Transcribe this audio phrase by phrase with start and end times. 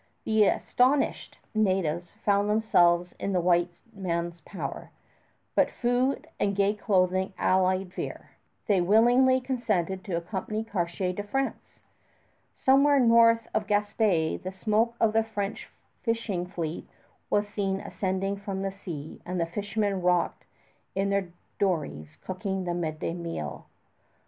[0.23, 4.89] The astonished natives found themselves in the white men's power,
[5.53, 8.31] but food and gay clothing allayed fear.
[8.65, 11.81] They willingly consented to accompany Cartier to France.
[12.55, 15.69] Somewhere north of Gaspé the smoke of the French
[16.01, 16.89] fishing fleet
[17.29, 20.45] was seen ascending from the sea, as the fishermen rocked
[20.95, 21.27] in their
[21.59, 23.67] dories cooking the midday meal.